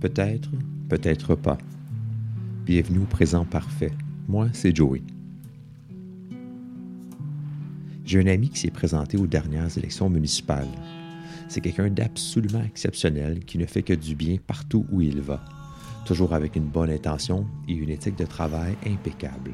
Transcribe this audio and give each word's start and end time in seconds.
Peut-être, 0.00 0.50
peut-être 0.88 1.34
pas. 1.34 1.58
Bienvenue 2.64 3.00
au 3.00 3.06
présent 3.06 3.44
parfait. 3.44 3.90
Moi, 4.28 4.46
c'est 4.52 4.74
Joey. 4.74 5.02
J'ai 8.04 8.20
un 8.20 8.28
ami 8.28 8.48
qui 8.48 8.60
s'est 8.60 8.70
présenté 8.70 9.16
aux 9.16 9.26
dernières 9.26 9.76
élections 9.76 10.08
municipales. 10.08 10.68
C'est 11.48 11.60
quelqu'un 11.60 11.90
d'absolument 11.90 12.62
exceptionnel 12.62 13.44
qui 13.44 13.58
ne 13.58 13.66
fait 13.66 13.82
que 13.82 13.92
du 13.92 14.14
bien 14.14 14.36
partout 14.46 14.86
où 14.92 15.00
il 15.00 15.20
va, 15.20 15.44
toujours 16.06 16.32
avec 16.32 16.54
une 16.54 16.68
bonne 16.68 16.90
intention 16.90 17.44
et 17.66 17.72
une 17.72 17.90
éthique 17.90 18.16
de 18.16 18.24
travail 18.24 18.76
impeccable. 18.86 19.50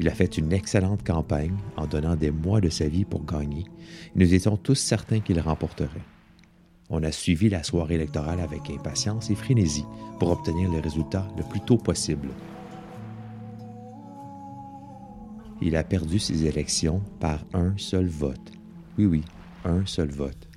Il 0.00 0.08
a 0.08 0.14
fait 0.14 0.38
une 0.38 0.52
excellente 0.52 1.04
campagne 1.04 1.56
en 1.76 1.86
donnant 1.86 2.16
des 2.16 2.30
mois 2.30 2.60
de 2.60 2.68
sa 2.68 2.88
vie 2.88 3.04
pour 3.04 3.24
gagner 3.24 3.64
nous 4.16 4.34
étions 4.34 4.56
tous 4.56 4.76
certains 4.76 5.20
qu'il 5.20 5.40
remporterait. 5.40 6.04
On 6.90 7.02
a 7.02 7.12
suivi 7.12 7.48
la 7.48 7.62
soirée 7.62 7.94
électorale 7.94 8.40
avec 8.40 8.70
impatience 8.70 9.30
et 9.30 9.34
frénésie 9.34 9.86
pour 10.18 10.30
obtenir 10.30 10.70
le 10.70 10.80
résultat 10.80 11.26
le 11.36 11.42
plus 11.44 11.60
tôt 11.60 11.78
possible. 11.78 12.28
Il 15.62 15.76
a 15.76 15.84
perdu 15.84 16.18
ses 16.18 16.44
élections 16.44 17.00
par 17.20 17.40
un 17.54 17.72
seul 17.76 18.06
vote. 18.06 18.52
Oui, 18.98 19.06
oui, 19.06 19.22
un 19.64 19.86
seul 19.86 20.10
vote. 20.10 20.48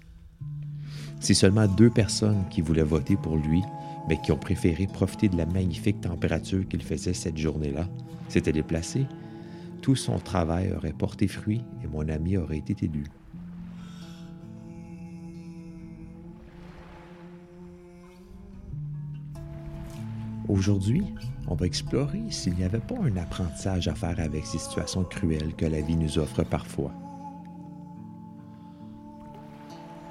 C'est 1.20 1.34
seulement 1.34 1.68
deux 1.68 1.90
personnes 1.90 2.44
qui 2.50 2.62
voulaient 2.62 2.84
voter 2.84 3.16
pour 3.16 3.38
lui, 3.38 3.64
mais 4.10 4.20
qui 4.22 4.32
ont 4.32 4.38
préféré 4.38 4.86
profiter 4.86 5.30
de 5.30 5.38
la 5.38 5.46
magnifique 5.46 6.02
température 6.02 6.68
qu'il 6.68 6.84
faisait 6.84 7.14
cette 7.14 7.38
journée-là, 7.38 7.88
s'étaient 8.28 8.52
déplacés, 8.52 9.08
tout 9.88 9.96
son 9.96 10.20
travail 10.20 10.74
aurait 10.74 10.92
porté 10.92 11.30
fruit 11.30 11.64
et 11.82 11.88
mon 11.88 12.10
ami 12.10 12.36
aurait 12.36 12.58
été 12.58 12.76
élu. 12.84 13.06
Aujourd'hui, 20.50 21.06
on 21.48 21.56
va 21.56 21.66
explorer 21.66 22.22
s'il 22.32 22.56
n'y 22.56 22.66
avait 22.66 22.82
pas 22.82 22.98
un 23.02 23.16
apprentissage 23.16 23.88
à 23.88 23.96
faire 23.96 24.20
avec 24.20 24.46
ces 24.46 24.58
situations 24.58 25.06
cruelles 25.06 25.56
que 25.56 25.66
la 25.66 25.80
vie 25.80 25.96
nous 25.96 26.20
offre 26.20 26.44
parfois. 26.44 26.92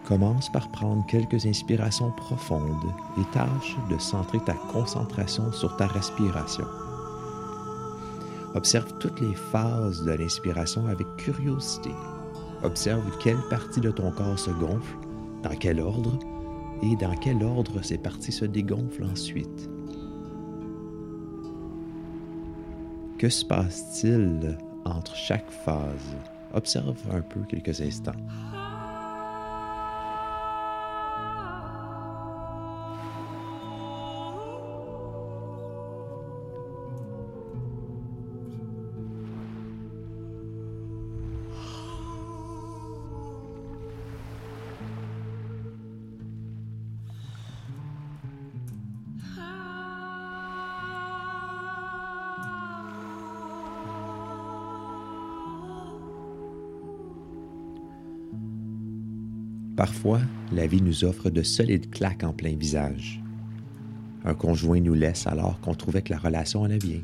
Commence 0.06 0.50
par 0.50 0.72
prendre 0.72 1.04
quelques 1.04 1.44
inspirations 1.44 2.12
profondes 2.12 2.94
et 3.18 3.34
tâche 3.34 3.76
de 3.90 3.98
centrer 3.98 4.40
ta 4.46 4.54
concentration 4.72 5.52
sur 5.52 5.76
ta 5.76 5.86
respiration. 5.86 6.64
Observe 8.56 8.90
toutes 8.98 9.20
les 9.20 9.34
phases 9.34 10.02
de 10.02 10.12
l'inspiration 10.12 10.86
avec 10.86 11.06
curiosité. 11.18 11.90
Observe 12.62 13.04
quelle 13.22 13.36
partie 13.50 13.82
de 13.82 13.90
ton 13.90 14.10
corps 14.10 14.38
se 14.38 14.50
gonfle, 14.50 14.96
dans 15.42 15.54
quel 15.60 15.78
ordre 15.78 16.18
et 16.82 16.96
dans 16.96 17.14
quel 17.16 17.44
ordre 17.44 17.82
ces 17.82 17.98
parties 17.98 18.32
se 18.32 18.46
dégonflent 18.46 19.04
ensuite. 19.04 19.68
Que 23.18 23.28
se 23.28 23.44
passe-t-il 23.44 24.56
entre 24.86 25.14
chaque 25.14 25.50
phase? 25.50 26.16
Observe 26.54 26.96
un 27.12 27.20
peu 27.20 27.40
quelques 27.42 27.82
instants. 27.82 28.12
Parfois, 59.76 60.20
la 60.52 60.66
vie 60.66 60.80
nous 60.80 61.04
offre 61.04 61.28
de 61.28 61.42
solides 61.42 61.90
claques 61.90 62.24
en 62.24 62.32
plein 62.32 62.56
visage. 62.56 63.22
Un 64.24 64.32
conjoint 64.32 64.80
nous 64.80 64.94
laisse 64.94 65.26
alors 65.26 65.60
qu'on 65.60 65.74
trouvait 65.74 66.00
que 66.00 66.12
la 66.12 66.18
relation 66.18 66.64
allait 66.64 66.78
bien. 66.78 67.00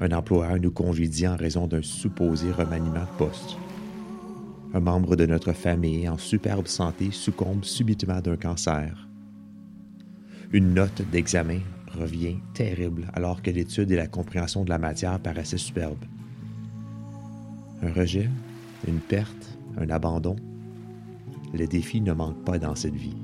Un 0.00 0.12
employeur 0.12 0.60
nous 0.60 0.70
congédie 0.70 1.26
en 1.26 1.36
raison 1.36 1.66
d'un 1.66 1.82
supposé 1.82 2.52
remaniement 2.52 3.00
de 3.00 3.18
poste. 3.18 3.56
Un 4.72 4.80
membre 4.80 5.16
de 5.16 5.26
notre 5.26 5.52
famille 5.52 6.08
en 6.08 6.16
superbe 6.16 6.68
santé 6.68 7.10
succombe 7.10 7.64
subitement 7.64 8.20
d'un 8.20 8.36
cancer. 8.36 9.08
Une 10.52 10.72
note 10.72 11.02
d'examen 11.10 11.58
revient 11.98 12.36
terrible 12.54 13.10
alors 13.12 13.42
que 13.42 13.50
l'étude 13.50 13.90
et 13.90 13.96
la 13.96 14.06
compréhension 14.06 14.64
de 14.64 14.70
la 14.70 14.78
matière 14.78 15.18
paraissaient 15.18 15.58
superbes. 15.58 16.04
Un 17.82 17.92
rejet, 17.92 18.30
une 18.86 19.00
perte, 19.00 19.58
un 19.76 19.90
abandon, 19.90 20.36
les 21.52 21.66
défis 21.66 22.00
ne 22.00 22.12
manquent 22.12 22.44
pas 22.44 22.58
dans 22.58 22.74
cette 22.74 22.94
vie. 22.94 23.16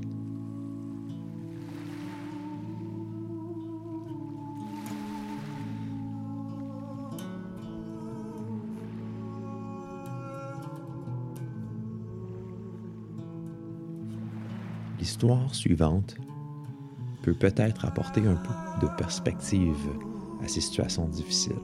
L'histoire 14.99 15.55
suivante 15.55 16.17
peut 17.23 17.35
peut-être 17.35 17.85
apporter 17.85 18.21
un 18.27 18.35
peu 18.35 18.87
de 18.87 18.91
perspective 18.97 19.89
à 20.43 20.49
ces 20.49 20.61
situations 20.61 21.09
difficiles. 21.09 21.55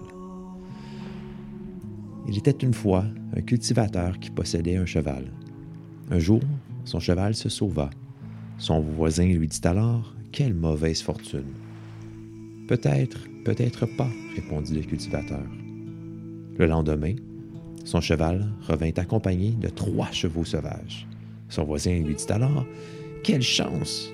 Il 2.28 2.38
était 2.38 2.50
une 2.50 2.72
fois 2.72 3.04
un 3.36 3.40
cultivateur 3.40 4.18
qui 4.18 4.30
possédait 4.30 4.76
un 4.76 4.86
cheval. 4.86 5.30
Un 6.10 6.18
jour, 6.18 6.40
son 6.84 7.00
cheval 7.00 7.34
se 7.34 7.48
sauva. 7.48 7.90
Son 8.58 8.80
voisin 8.80 9.26
lui 9.26 9.48
dit 9.48 9.60
alors 9.64 10.14
Quelle 10.30 10.54
mauvaise 10.54 11.02
fortune. 11.02 11.52
Peut-être, 12.68 13.18
peut-être 13.44 13.86
pas, 13.96 14.10
répondit 14.34 14.74
le 14.74 14.82
cultivateur. 14.82 15.44
Le 16.58 16.66
lendemain, 16.66 17.14
son 17.84 18.00
cheval 18.00 18.48
revint 18.66 18.92
accompagné 18.96 19.50
de 19.52 19.68
trois 19.68 20.10
chevaux 20.10 20.44
sauvages. 20.44 21.06
Son 21.48 21.64
voisin 21.64 21.98
lui 21.98 22.14
dit 22.14 22.32
alors 22.32 22.64
Quelle 23.24 23.42
chance 23.42 24.12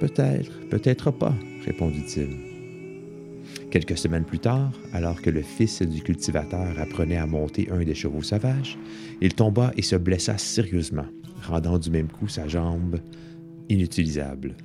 Peut-être, 0.00 0.52
peut-être 0.70 1.10
pas, 1.10 1.34
répondit-il. 1.64 2.57
Quelques 3.70 3.98
semaines 3.98 4.24
plus 4.24 4.38
tard, 4.38 4.72
alors 4.94 5.20
que 5.20 5.28
le 5.28 5.42
fils 5.42 5.82
du 5.82 6.02
cultivateur 6.02 6.78
apprenait 6.78 7.18
à 7.18 7.26
monter 7.26 7.68
un 7.70 7.84
des 7.84 7.94
chevaux 7.94 8.22
sauvages, 8.22 8.78
il 9.20 9.34
tomba 9.34 9.72
et 9.76 9.82
se 9.82 9.96
blessa 9.96 10.38
sérieusement, 10.38 11.04
rendant 11.46 11.78
du 11.78 11.90
même 11.90 12.08
coup 12.08 12.28
sa 12.28 12.48
jambe 12.48 12.98
inutilisable. 13.68 14.56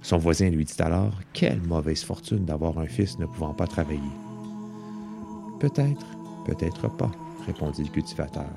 Son 0.00 0.16
voisin 0.16 0.48
lui 0.48 0.64
dit 0.64 0.80
alors 0.80 1.20
Quelle 1.34 1.60
mauvaise 1.62 2.04
fortune 2.04 2.46
d'avoir 2.46 2.78
un 2.78 2.86
fils 2.86 3.18
ne 3.18 3.26
pouvant 3.26 3.52
pas 3.52 3.66
travailler. 3.66 4.00
Peut-être, 5.60 6.06
peut-être 6.46 6.88
pas, 6.96 7.12
répondit 7.46 7.82
le 7.82 7.90
cultivateur. 7.90 8.50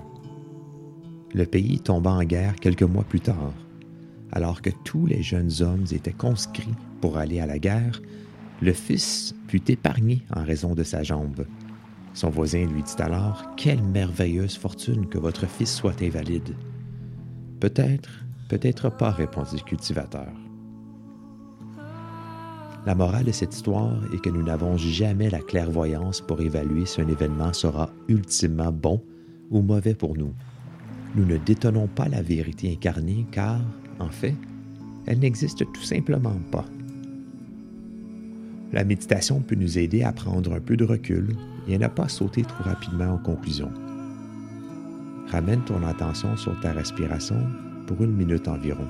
Le 1.33 1.45
pays 1.45 1.79
tomba 1.81 2.11
en 2.11 2.23
guerre 2.23 2.55
quelques 2.55 2.83
mois 2.83 3.03
plus 3.03 3.19
tard. 3.21 3.53
Alors 4.31 4.61
que 4.61 4.69
tous 4.85 5.05
les 5.05 5.21
jeunes 5.21 5.51
hommes 5.61 5.85
étaient 5.91 6.13
conscrits 6.13 6.75
pour 7.01 7.17
aller 7.17 7.39
à 7.39 7.45
la 7.45 7.59
guerre, 7.59 8.01
le 8.61 8.73
fils 8.73 9.33
fut 9.47 9.71
épargné 9.71 10.23
en 10.35 10.43
raison 10.43 10.75
de 10.75 10.83
sa 10.83 11.03
jambe. 11.03 11.45
Son 12.13 12.29
voisin 12.29 12.65
lui 12.65 12.83
dit 12.83 13.01
alors 13.01 13.55
Quelle 13.55 13.81
merveilleuse 13.81 14.57
fortune 14.57 15.07
que 15.07 15.17
votre 15.17 15.47
fils 15.47 15.73
soit 15.73 16.01
invalide. 16.01 16.55
Peut-être, 17.59 18.09
peut-être 18.49 18.89
pas, 18.89 19.11
répondit 19.11 19.57
le 19.57 19.63
cultivateur. 19.63 20.27
La 22.85 22.95
morale 22.95 23.25
de 23.25 23.31
cette 23.31 23.53
histoire 23.53 24.01
est 24.13 24.21
que 24.21 24.29
nous 24.29 24.43
n'avons 24.43 24.77
jamais 24.77 25.29
la 25.29 25.39
clairvoyance 25.39 26.21
pour 26.21 26.41
évaluer 26.41 26.85
si 26.85 27.01
un 27.01 27.07
événement 27.07 27.53
sera 27.53 27.89
ultimement 28.07 28.71
bon 28.71 29.03
ou 29.51 29.61
mauvais 29.61 29.93
pour 29.93 30.17
nous. 30.17 30.33
Nous 31.15 31.25
ne 31.25 31.37
détenons 31.37 31.87
pas 31.87 32.07
la 32.07 32.21
vérité 32.21 32.71
incarnée 32.71 33.25
car, 33.31 33.59
en 33.99 34.09
fait, 34.09 34.35
elle 35.05 35.19
n'existe 35.19 35.59
tout 35.71 35.81
simplement 35.81 36.37
pas. 36.51 36.65
La 38.71 38.83
méditation 38.83 39.41
peut 39.41 39.55
nous 39.55 39.79
aider 39.79 40.03
à 40.03 40.11
prendre 40.11 40.53
un 40.53 40.59
peu 40.59 40.77
de 40.77 40.85
recul 40.85 41.35
et 41.67 41.75
à 41.75 41.77
ne 41.79 41.87
pas 41.87 42.07
sauter 42.07 42.43
trop 42.43 42.63
rapidement 42.63 43.13
en 43.13 43.17
conclusion. 43.17 43.71
Ramène 45.31 45.63
ton 45.65 45.83
attention 45.83 46.35
sur 46.37 46.59
ta 46.59 46.71
respiration 46.71 47.41
pour 47.87 48.03
une 48.03 48.13
minute 48.13 48.47
environ. 48.47 48.87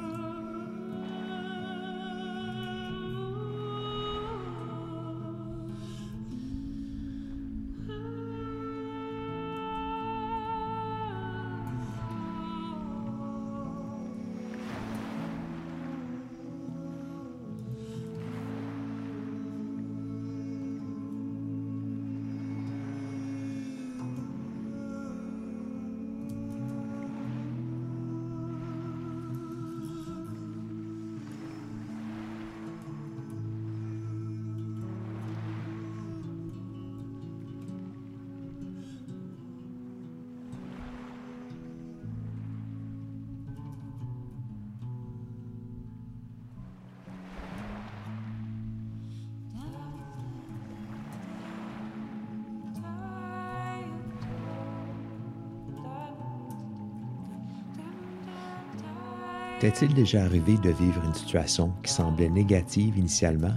T'est-il 59.59 59.93
déjà 59.93 60.23
arrivé 60.23 60.57
de 60.57 60.69
vivre 60.69 61.03
une 61.03 61.13
situation 61.13 61.73
qui 61.83 61.91
semblait 61.91 62.29
négative 62.29 62.97
initialement, 62.97 63.53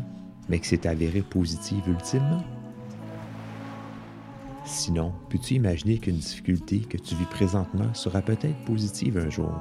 mais 0.49 0.59
qui 0.59 0.67
s'est 0.67 0.89
avérée 0.89 1.23
positive 1.23 1.87
ultimement? 1.87 2.43
Sinon, 4.65 5.13
peux-tu 5.31 5.55
imaginer 5.55 5.99
qu'une 5.99 6.17
difficulté 6.17 6.81
que 6.81 6.97
tu 6.97 7.15
vis 7.15 7.27
présentement 7.27 7.95
sera 7.95 8.21
peut-être 8.21 8.65
positive 8.65 9.17
un 9.17 9.31
jour? 9.31 9.53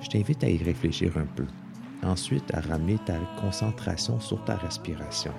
Je 0.00 0.08
t'invite 0.08 0.42
à 0.42 0.50
y 0.50 0.56
réfléchir 0.56 1.16
un 1.16 1.26
peu. 1.36 1.46
Ensuite, 2.02 2.52
à 2.52 2.60
ramener 2.60 2.98
ta 3.06 3.18
concentration 3.40 4.18
sur 4.18 4.44
ta 4.44 4.56
respiration. 4.56 5.32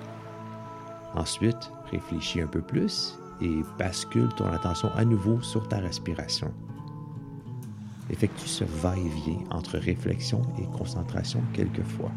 Ensuite, 1.14 1.70
réfléchis 1.90 2.40
un 2.40 2.46
peu 2.46 2.62
plus 2.62 3.18
et 3.42 3.60
bascule 3.78 4.30
ton 4.38 4.46
attention 4.46 4.90
à 4.96 5.04
nouveau 5.04 5.42
sur 5.42 5.68
ta 5.68 5.80
respiration. 5.80 6.50
Effectue 8.10 8.48
ce 8.48 8.64
va-et-vient 8.64 9.44
entre 9.50 9.78
réflexion 9.78 10.42
et 10.58 10.76
concentration 10.76 11.42
quelquefois. 11.52 12.10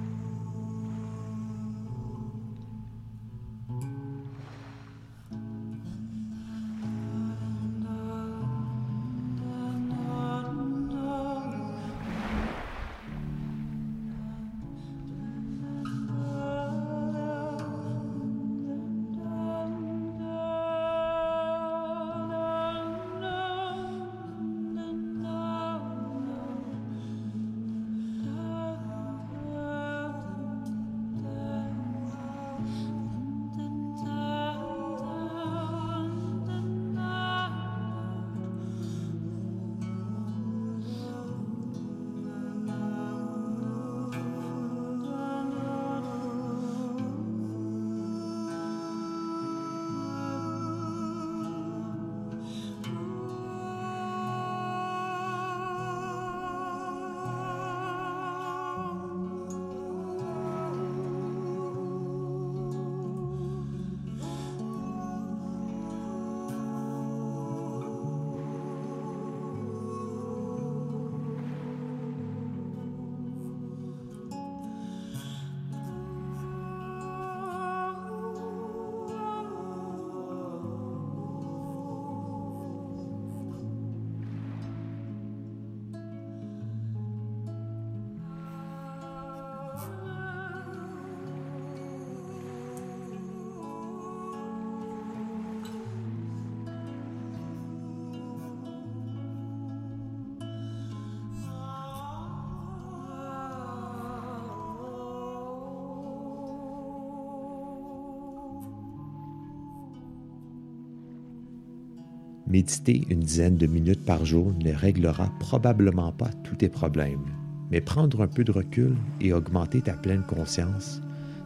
Méditer 112.53 113.03
une 113.09 113.21
dizaine 113.21 113.57
de 113.57 113.65
minutes 113.65 114.05
par 114.05 114.25
jour 114.25 114.53
ne 114.63 114.71
réglera 114.71 115.31
probablement 115.39 116.11
pas 116.11 116.29
tous 116.43 116.57
tes 116.57 116.69
problèmes, 116.69 117.25
mais 117.71 117.81
prendre 117.81 118.21
un 118.21 118.27
peu 118.27 118.43
de 118.43 118.51
recul 118.51 118.95
et 119.19 119.33
augmenter 119.33 119.81
ta 119.81 119.93
pleine 119.93 120.21
conscience 120.21 121.01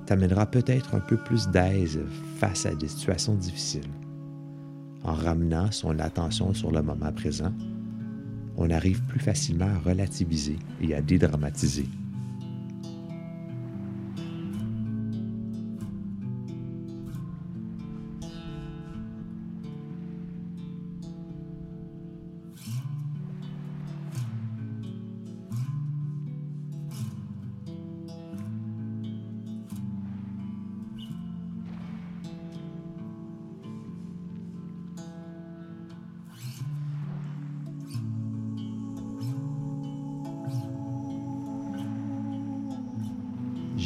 t'amènera 0.05 0.45
peut-être 0.45 0.95
un 0.95 0.99
peu 0.99 1.15
plus 1.15 1.47
d'aise 1.47 2.01
face 2.39 2.65
à 2.65 2.75
des 2.75 2.89
situations 2.89 3.35
difficiles. 3.35 3.87
En 5.05 5.13
ramenant 5.13 5.71
son 5.71 5.97
attention 5.97 6.53
sur 6.53 6.71
le 6.71 6.81
moment 6.81 7.13
présent, 7.13 7.53
on 8.57 8.69
arrive 8.69 9.01
plus 9.03 9.21
facilement 9.21 9.69
à 9.73 9.89
relativiser 9.89 10.57
et 10.81 10.93
à 10.93 11.01
dédramatiser. 11.01 11.87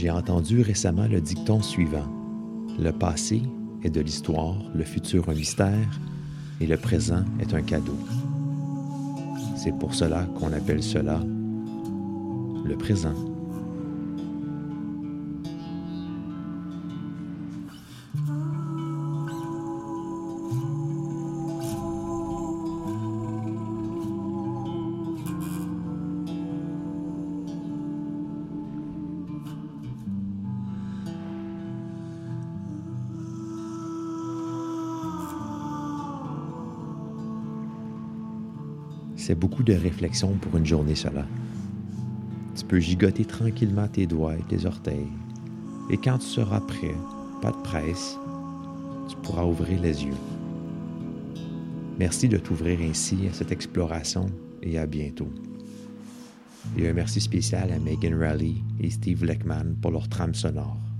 J'ai 0.01 0.09
entendu 0.09 0.63
récemment 0.63 1.05
le 1.05 1.21
dicton 1.21 1.61
suivant. 1.61 2.07
Le 2.79 2.91
passé 2.91 3.43
est 3.83 3.91
de 3.91 4.01
l'histoire, 4.01 4.55
le 4.73 4.83
futur 4.83 5.29
un 5.29 5.35
mystère 5.35 5.99
et 6.59 6.65
le 6.65 6.75
présent 6.75 7.23
est 7.39 7.53
un 7.53 7.61
cadeau. 7.61 7.95
C'est 9.55 9.77
pour 9.77 9.93
cela 9.93 10.23
qu'on 10.39 10.53
appelle 10.53 10.81
cela 10.81 11.19
le 12.65 12.75
présent. 12.79 13.30
C'est 39.21 39.35
beaucoup 39.35 39.61
de 39.61 39.73
réflexion 39.73 40.33
pour 40.41 40.57
une 40.57 40.65
journée 40.65 40.95
cela. 40.95 41.27
Tu 42.55 42.65
peux 42.65 42.79
gigoter 42.79 43.23
tranquillement 43.23 43.87
tes 43.87 44.07
doigts 44.07 44.35
et 44.35 44.41
tes 44.49 44.65
orteils. 44.65 45.11
Et 45.91 45.97
quand 45.97 46.17
tu 46.17 46.25
seras 46.25 46.59
prêt, 46.59 46.95
pas 47.39 47.51
de 47.51 47.57
presse, 47.57 48.17
tu 49.07 49.15
pourras 49.17 49.45
ouvrir 49.45 49.79
les 49.79 50.05
yeux. 50.05 50.17
Merci 51.99 52.29
de 52.29 52.37
t'ouvrir 52.37 52.79
ainsi 52.81 53.27
à 53.29 53.33
cette 53.33 53.51
exploration 53.51 54.25
et 54.63 54.79
à 54.79 54.87
bientôt. 54.87 55.29
Et 56.75 56.89
un 56.89 56.93
merci 56.93 57.21
spécial 57.21 57.71
à 57.71 57.77
Megan 57.77 58.15
Raleigh 58.15 58.63
et 58.79 58.89
Steve 58.89 59.23
Leckman 59.23 59.75
pour 59.83 59.91
leur 59.91 60.09
trame 60.09 60.33
sonore. 60.33 60.90